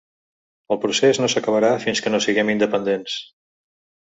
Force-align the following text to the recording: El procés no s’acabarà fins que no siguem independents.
El 0.75 0.79
procés 0.85 1.19
no 1.23 1.29
s’acabarà 1.33 1.69
fins 1.85 2.03
que 2.07 2.15
no 2.15 2.23
siguem 2.27 2.53
independents. 2.55 3.19